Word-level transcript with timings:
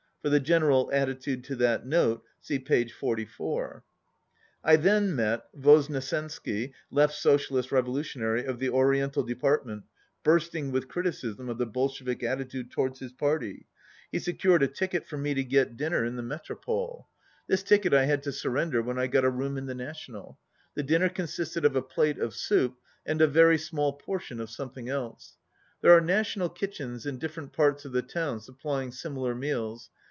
(For 0.23 0.29
the 0.29 0.39
general 0.39 0.91
attitude 0.93 1.45
to 1.45 1.55
that 1.55 1.87
Note, 1.87 2.23
see 2.39 2.59
page 2.59 2.93
44.) 2.93 3.83
I 4.63 4.75
then 4.75 5.15
met 5.15 5.45
Voznesensky 5.59 6.73
(Left 6.91 7.11
Social 7.11 7.57
Revolu 7.57 8.01
tionary), 8.01 8.45
of 8.45 8.59
the 8.59 8.69
Oriental 8.69 9.23
Department, 9.23 9.83
bursting 10.21 10.71
with 10.71 10.87
criticism 10.87 11.49
of 11.49 11.57
the 11.57 11.65
Bolshevik 11.65 12.21
attitude 12.21 12.69
towards 12.69 12.99
his 12.99 13.11
party. 13.11 13.65
He 14.11 14.19
secured 14.19 14.61
a 14.61 14.67
ticket 14.67 15.07
for 15.07 15.17
me 15.17 15.33
to 15.33 15.43
get 15.43 15.75
din 15.75 15.87
29 15.91 15.91
ner 15.91 16.05
in 16.07 16.15
the 16.17 16.21
Metropole. 16.35 17.07
This 17.47 17.63
ticket 17.63 17.91
I 17.91 18.05
had 18.05 18.21
to 18.21 18.31
sur 18.31 18.51
render 18.51 18.83
when 18.83 18.99
I 18.99 19.07
got 19.07 19.25
a 19.25 19.29
room 19.31 19.57
in 19.57 19.65
the 19.65 19.73
National. 19.73 20.37
The 20.75 20.83
dinner 20.83 21.09
consisted 21.09 21.65
of 21.65 21.75
a 21.75 21.81
plate 21.81 22.19
of 22.19 22.35
soup, 22.35 22.75
and 23.07 23.19
a 23.23 23.27
very 23.27 23.57
small 23.57 23.93
portion 23.93 24.39
of 24.39 24.51
something 24.51 24.87
else. 24.87 25.37
There 25.81 25.93
are 25.93 25.99
Na 25.99 26.21
tional 26.21 26.55
Kitchens 26.55 27.07
in 27.07 27.17
different 27.17 27.53
parts 27.53 27.85
of 27.85 27.91
the 27.91 28.03
town 28.03 28.39
sup 28.39 28.59
plying 28.61 28.91
similar 28.91 29.33
meals. 29.33 29.89